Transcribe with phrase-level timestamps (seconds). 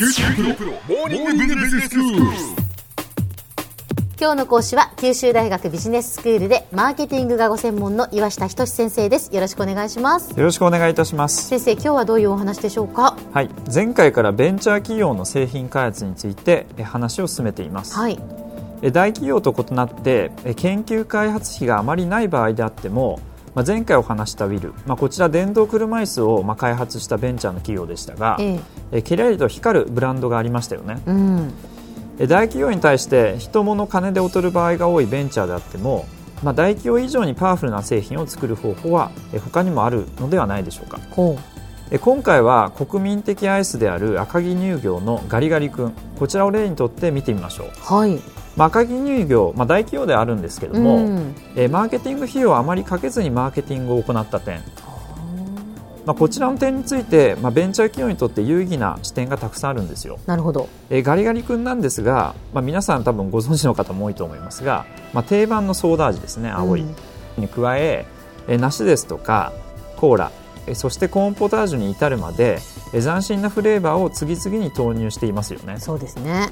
[0.00, 2.22] 九州大学モーニングビジネススクール。
[4.18, 9.34] 今日の講師は九州大学ビジネススクールでマーケティングがご専門の岩下仁先生です。
[9.34, 10.30] よろしくお願いします。
[10.30, 11.48] よろしくお願いいたします。
[11.48, 13.14] 先生今日はどういうお話でしょうか？
[13.34, 13.50] はい。
[13.70, 18.18] 前回からベンチャー企業の製品開発についてえ話を進めています、はい。
[18.80, 23.20] え大企業と異なってえ研究開発費があまりない場合であっても
[23.54, 28.60] まあ、前回お話したウィル、まあ、こちら電動車椅子をまあ開発したベンチャーの企業でしたが、え
[28.92, 29.02] え。
[29.02, 31.02] キラリと光るブランドがありましたよね。
[31.06, 31.52] うん。
[32.18, 36.06] え大企業に対して人物金で劣る場合が多いベンチャーであっても、
[36.42, 41.00] まあ、大企業以上にパワフルな製品を作る方法はえ他にもあるのではないでしょうか。
[41.98, 47.94] 今回は国民的アイスである赤城乳業のガリガリ君こちらを例にとって見てみましょう、う。
[47.94, 51.34] はいまあ、赤城乳業、まあ、大企業ではあるんですけども、うん。
[51.56, 54.60] えマーケティング費用をあまりかけずにマーケティングを行った点、
[56.04, 60.18] まあ、こちらの点について、まあ、ベンチャー企業にとって有意義な視点がたくさんあるんですよ。
[60.26, 60.68] なるほど。
[60.90, 64.84] えーガリガリ君なんですが、まあ、皆さん多分ご存知の方も多いと思いますが、
[65.14, 66.94] まあ、定番のソーダ味ですね青い、うん
[67.38, 68.04] に加え
[68.46, 69.54] えー梨ですとか
[69.96, 70.32] コーラ
[70.66, 72.58] えーそしてコーンポタージュに至るまで
[72.92, 75.78] えー斬新なフレーバーを次々に投入していますよね。
[75.78, 76.50] そうですね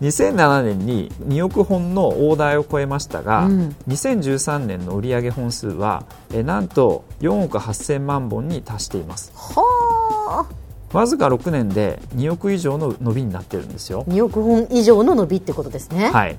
[0.00, 3.76] 2007年に2億本のオーダーを超えましたが、うん。
[3.88, 9.32] 2013年の売上本数はえーなんと4億8000万本に達しています。
[9.34, 10.64] はあ。
[10.96, 14.04] わずか6年で2億以上の伸びになってるんですよ。
[14.08, 16.10] 2億本以上の伸びってことですね。
[16.10, 16.36] はい、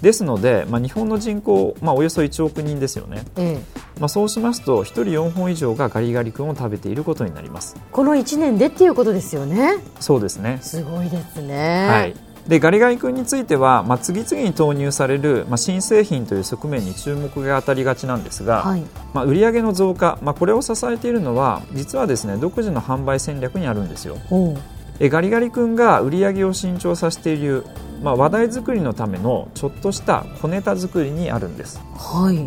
[0.00, 3.80] ですので、まあ、日本の人口、まあ、およそ1億人ですよね、ええ。
[4.00, 7.76] まあ、そうしますと1人4本以上がガリガリ君を食べていることになります。
[7.92, 9.74] この1年でっていうことですよね。
[10.00, 11.88] そうですね、すごいですね。
[11.88, 12.14] はい、
[12.48, 18.82] でガリガリ君については、まあ、次々に投入される、まあ、新製品という側面に注目が当たりがちなんですが、はい。
[19.14, 24.16] まあ、売上の増加、まあ、これを支えているのは実はですね独自の販売戦略にあるんですよ。
[24.28, 24.56] ほ
[24.98, 27.64] えガリガリ君が売り上げを伸長させている
[28.02, 31.80] まあ、話題作りのためのちょっとした小ネタ作りにあるんです。
[31.94, 32.38] うはい。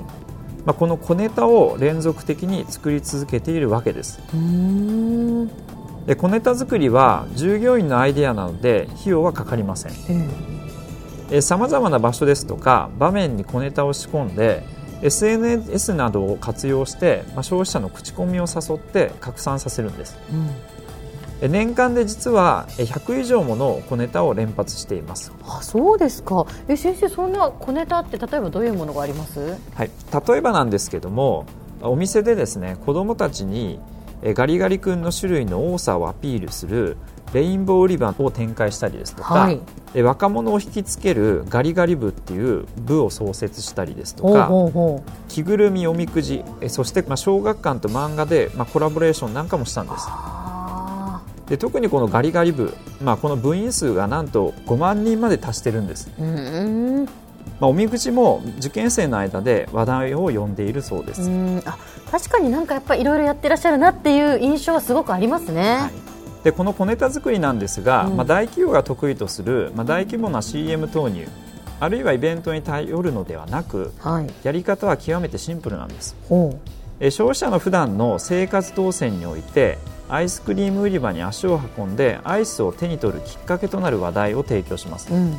[0.65, 4.19] まあ、この小ネタを連続的に作り続けているわけです。
[4.33, 5.51] うーん
[6.05, 9.93] で小ネタ作りは従業員のアイデアなので費用はかかりません。
[11.31, 14.63] えさまざまな場所ですとか場面に小ネタを仕込んで
[15.01, 20.17] SNS などを活用して、まあ、消費者の口コミを誘って拡散させるんです。
[20.29, 20.49] えうん。
[21.41, 26.45] え年間で実はえ100以上もの小ネタを連発しています、あそうですか。
[26.67, 29.57] え先生そんな小ネタって例えばどういうものがあります？
[29.73, 29.91] はい、
[30.27, 31.45] 例えばなんですけども
[31.81, 36.95] お店でですね子どもたちにえガリガリ君の種類の多さをアピールする
[37.33, 39.59] レインボーリバンを展開したりですとか、はい。
[39.95, 44.49] え若者を引きつけるガリガリ部っていう部を創設したりですとか
[45.27, 50.07] 着ぐるみおみくじえそしてまあ小学館と漫画でまあコラボレーションなんかもしたんです。
[50.07, 57.09] あで特にこのガリガリ部、まあ、この部員数がなんと5万人まで達してるんです、ーうーん
[57.59, 61.29] まあ、おみくじも受験生の間で話題を呼んでいるそうです、
[61.65, 61.77] あ
[62.11, 68.17] 確かになんかやっぱりいろいろやってらっしゃるなっていう印象はすごくありますね、はい、でこの小ネタ作りなんですが、うん。
[68.17, 71.27] まあ、大企業が得意とする、まあ、大規模な CM 投入
[71.79, 74.27] あるいはイベントに頼るのではなくはい。
[74.43, 76.15] やり方は極めてシンプルなんです。
[76.29, 76.57] ほ
[76.99, 79.77] え消費者の普段の生活動線において
[80.07, 85.11] アイスクリーム売り場に足を運んでアイスを手に取るきっかけとなる話題を提供します。
[85.11, 85.37] う、うん、え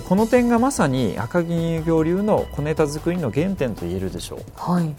[0.00, 4.40] この点がまさに赤城乳業流の小ネタ作りの原点と言えるでしょう。
[4.56, 4.94] はい、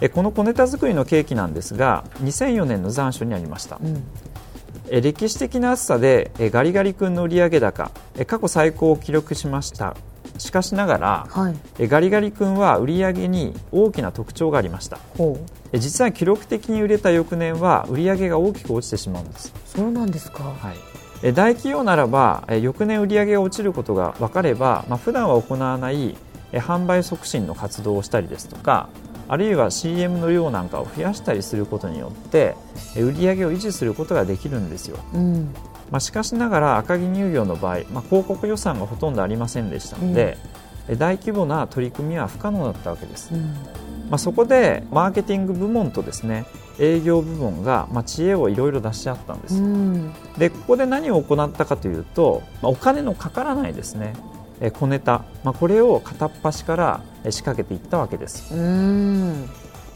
[0.00, 3.78] えこの小ネタ作りの契機なんですが2004年の残暑にありました。
[3.82, 4.04] うん、
[4.90, 9.96] え歴史的な暑さでえガリガリ君の売上高え過去最高を記録しました。
[10.38, 11.56] しかしながらはい。
[11.78, 14.98] えガリガリ君は売上に大きな特徴がありました。
[15.16, 15.62] ほう。
[15.72, 20.44] え実は記録的に売れた翌年は売上が大きく落ちてしまうんです、そうなんですか。
[20.44, 26.16] はい、え大企業ならばえ翌年売上が落ちることが分かれば、まあ、普段は行わない
[26.50, 28.88] え販売促進の活動をしたりですとか
[29.28, 32.56] あるいは CM の量なんかを増やしたりすることによって
[32.96, 34.98] え売上を維持することができるんですよ。
[35.14, 35.54] うん。
[35.90, 40.38] まあ、しかしながら赤城乳業の場合、まあ、広告予算がほとんどありませんでしたので、
[40.88, 43.54] え大規模な取り組みは不可能だったわけです、うん
[44.12, 46.44] まあ、そこでマーケティング部門とですね
[46.78, 50.12] 営業部門がまあ知恵をいろいろ出し合ったんです、うん。
[50.36, 54.12] でここで何を行ったかというと、まあお金のかからないですね
[54.60, 58.54] え小ネタ、まあ、これを片っ端からえ仕掛けていったわけです。
[58.54, 59.48] うん。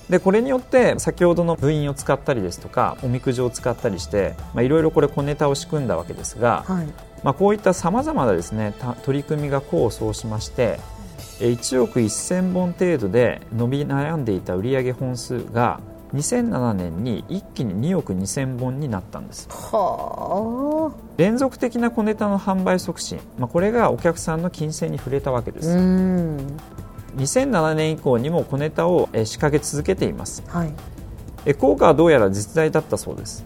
[0.09, 6.87] でこれによって先ほどの部員を使ったりですとかおみくじを使ったりしてまあいろいろこれ小ネタを仕組んだわけですが、はい。
[7.23, 10.96] まあ、こういったさまざまなですねた取り組みが功を奏しましてえー
[11.41, 15.81] 1億1000本程度で伸び悩んでいた売上本数が
[16.15, 19.49] 2007年に一気に2億2000本になったんです。
[19.51, 20.97] はあ。
[21.17, 26.39] 連続的な小ネタの販売促進、まあ、これがお客さんの金銭に触れたわけでうすん
[27.17, 30.43] 2007年以降にも小ネタをえー仕掛け続けています。
[30.49, 30.73] はい。
[31.45, 33.45] えー効果はどうやら実在だったそうです。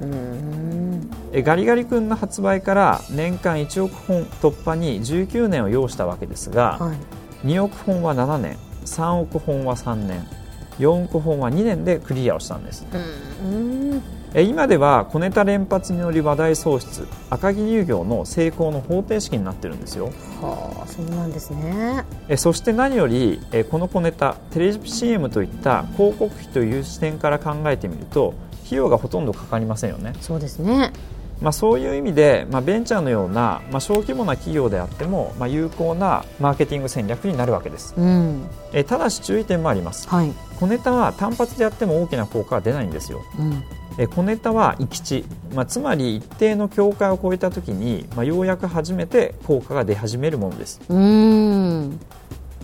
[1.33, 10.27] ガリガリ君の発売から年間1億本突破に19年を要したわけですが、はい2億本は7年3億本は3年
[10.79, 12.87] 4億本は2年でクリアをしたんです。
[13.45, 14.03] うん。
[14.33, 20.07] え今では小ネタ連発により話題創出赤木乳業の成功の方程式になってるんですよ。
[20.41, 22.05] はあそうなんですね。
[22.29, 28.35] えそして何よりえこの小ネタテレビ CM といった広告費という視点から考えてみると
[28.65, 30.13] 費用がほとんどかかりませんよね。
[30.21, 30.93] そうですね
[31.41, 37.95] まあ、そういう意味で、まあ、ベンチャーのような、まあ、小規模な企業であっても、まあ、有効なマーケティング戦略になるわけです。
[37.97, 38.47] うん。
[38.73, 40.09] えただし注意点もあります。
[40.09, 40.33] はい。
[40.59, 43.23] 小ネタは単発でやっても大きな効果は出ないんですよ。
[43.39, 43.65] うん。
[43.99, 50.81] え小ネタは行き地、まあ、つまり一定の境界を超えた時に、まあ、ようやく初めて効果が出始めるものです。
[50.89, 52.01] うん。
[52.10, 52.10] え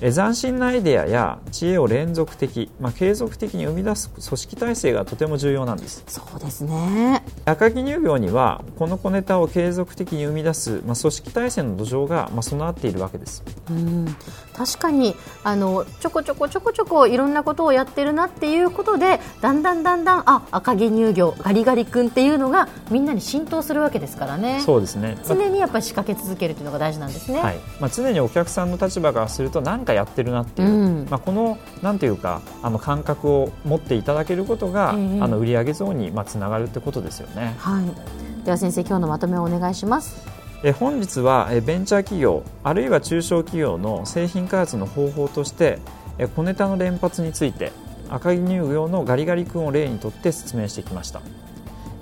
[0.00, 6.04] 斬新なアイデアや知恵を連続的、まあ、継続的に生み出す組織体制がとても重要なんです。
[6.06, 7.24] そうですね。
[7.44, 13.42] 赤木乳業にはこの小ネタを継続的に生み出す、まあ、組織体制の土壌が、まあ、備わっているわけです。
[13.70, 14.16] うん。
[14.56, 15.14] 確かに
[15.44, 24.60] あのちょこちょこちょこちょこいろんなことをやってるなっていうことでだんだんだんだんあ赤城乳業ガリガリ君っていうのがみんなに浸透するわけですからね。
[24.60, 27.56] そうですね、ま常にやっぱり仕掛け続けるというのが大事なんですね、あはい。
[27.80, 31.06] まあ、常にお客さんの立場からすると何かやってるなっていう、うん。
[31.08, 35.20] まあ、このなんていうかあの感覚を持っていただけることが、ええ。
[35.22, 37.54] あの売上増にまあつながるってことですよね。
[37.58, 40.26] はい、では先生今日のまとめをお願いします。
[40.62, 45.78] え本日はえベンチャー企業あるいは中小企業の製品開発の方法として
[46.18, 47.72] え小ネタの連発について
[48.08, 51.20] 赤城乳業のガリガリ君を例にとって説明してきました。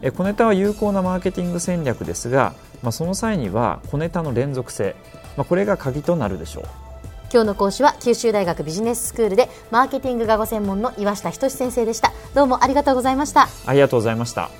[0.02, 4.94] え小ネタは有効なマーケティング戦略ですが、まあ、その際には小ネタの連続性、
[5.36, 6.83] まあ、これが鍵となるでしょう
[7.32, 14.50] 今日の講師は九州大学ビジネススクールでマーケティングがご専門の岩下仁先生でしたどうもありがとうございましたありがとうございました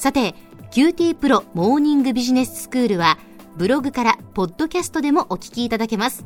[0.00, 0.34] さて、
[0.70, 3.18] QT プロモーニングビジネススクールは、
[3.58, 6.24] ブログからポッドキャストでもお聞きいただけます。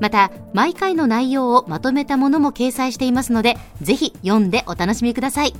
[0.00, 5.52] また、毎回の内容をまとめたものも掲載していますので、ぜひ読んでお楽しみください。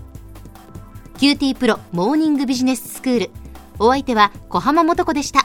[1.19, 3.31] QT プロモーニングビジネススクール。
[3.79, 5.45] お相手は小浜もとこでした。